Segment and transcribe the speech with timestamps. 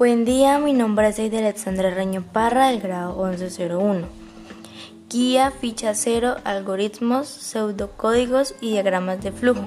[0.00, 4.06] Buen día, mi nombre es Aide Alexandra Reño Parra del grado 1101.
[5.10, 9.66] Guía, ficha cero, algoritmos, pseudocódigos y diagramas de flujo.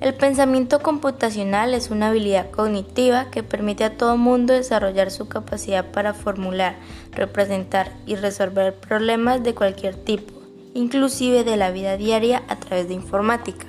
[0.00, 5.92] El pensamiento computacional es una habilidad cognitiva que permite a todo mundo desarrollar su capacidad
[5.92, 6.76] para formular,
[7.12, 10.32] representar y resolver problemas de cualquier tipo,
[10.72, 13.66] inclusive de la vida diaria a través de informática.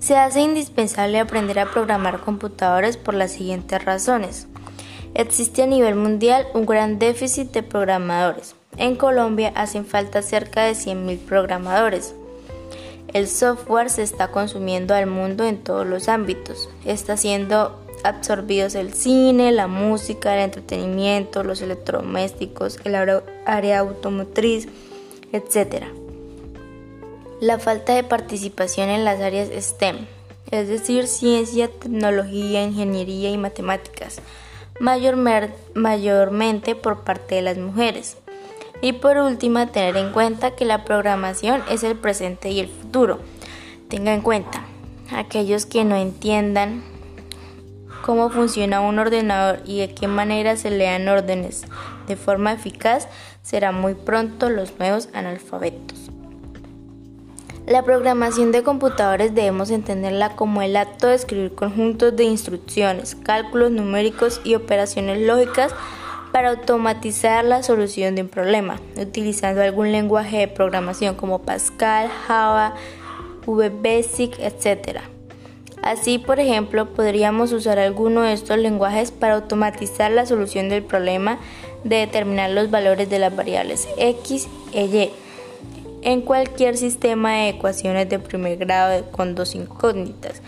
[0.00, 4.46] Se hace indispensable aprender a programar computadores por las siguientes razones.
[5.14, 8.54] Existe a nivel mundial un gran déficit de programadores.
[8.78, 12.14] En Colombia hacen falta cerca de 100.000 programadores.
[13.12, 16.70] El software se está consumiendo al mundo en todos los ámbitos.
[16.86, 22.94] Está siendo absorbidos el cine, la música, el entretenimiento, los electrodomésticos, el
[23.44, 24.66] área automotriz,
[25.32, 25.84] etc
[27.40, 30.06] la falta de participación en las áreas STEM,
[30.50, 34.20] es decir, ciencia, tecnología, ingeniería y matemáticas,
[34.78, 38.18] mayormente por parte de las mujeres.
[38.82, 43.20] Y por último, tener en cuenta que la programación es el presente y el futuro.
[43.88, 44.64] Tenga en cuenta,
[45.10, 46.82] aquellos que no entiendan
[48.02, 51.64] cómo funciona un ordenador y de qué manera se lean órdenes
[52.06, 53.08] de forma eficaz,
[53.42, 56.10] serán muy pronto los nuevos analfabetos.
[57.66, 63.70] La programación de computadores debemos entenderla como el acto de escribir conjuntos de instrucciones, cálculos
[63.70, 65.72] numéricos y operaciones lógicas
[66.32, 72.74] para automatizar la solución de un problema, utilizando algún lenguaje de programación como Pascal, Java,
[73.46, 75.00] VBasic, etc.
[75.82, 81.38] Así, por ejemplo, podríamos usar alguno de estos lenguajes para automatizar la solución del problema
[81.84, 85.10] de determinar los valores de las variables x e y
[86.02, 90.42] en cualquier sistema de ecuaciones de primer grado con dos incógnitas,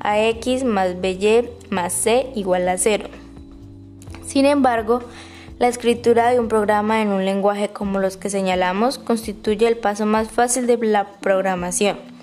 [0.00, 3.08] ax más by más c igual a 0.
[4.26, 5.02] Sin embargo,
[5.58, 10.06] la escritura de un programa en un lenguaje como los que señalamos constituye el paso
[10.06, 12.17] más fácil de la programación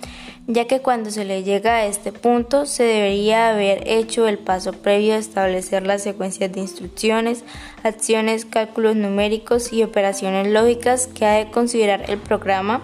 [0.48, 4.74] ya que cuando se le llega a este punto se debería haber hecho el paso
[4.74, 7.44] previo a establecer las secuencias de instrucciones,
[7.84, 12.84] acciones, cálculos numéricos y operaciones lógicas que ha de considerar el programa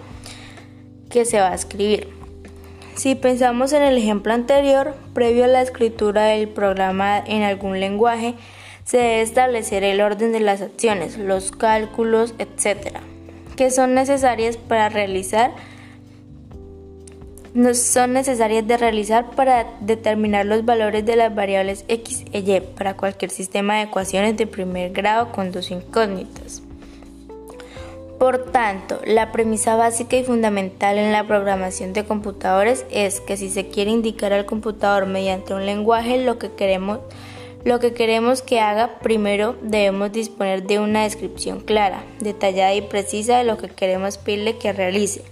[1.08, 2.08] que se va a escribir.
[2.96, 8.34] Si pensamos en el ejemplo anterior, previo a la escritura del programa en algún lenguaje,
[8.84, 12.98] se debe establecer el orden de las acciones, los cálculos, etc.,
[13.56, 15.52] que son necesarias para realizar
[17.74, 22.96] son necesarias de realizar para determinar los valores de las variables x e y para
[22.96, 26.62] cualquier sistema de ecuaciones de primer grado con dos incógnitas.
[28.18, 33.50] Por tanto, la premisa básica y fundamental en la programación de computadores es que si
[33.50, 37.00] se quiere indicar al computador mediante un lenguaje lo que queremos,
[37.64, 43.38] lo que queremos que haga, primero debemos disponer de una descripción clara, detallada y precisa
[43.38, 45.22] de lo que queremos pedirle que realice.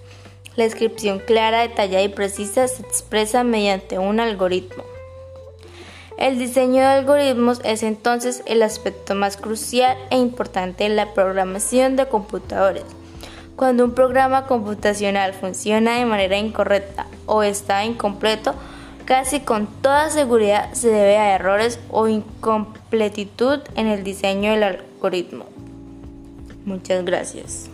[0.57, 4.83] La descripción clara, detallada y precisa se expresa mediante un algoritmo.
[6.19, 11.97] El diseño de algoritmos es entonces el aspecto más crucial e importante en la programación
[11.97, 12.85] de computadores.
[13.57, 18.55] Cuando un programa computacional funciona de manera incorrecta o está incompleto,
[19.07, 25.47] casi con toda seguridad se debe a errores o incompletitud en el diseño del algoritmo.
[26.67, 27.71] Muchas gracias.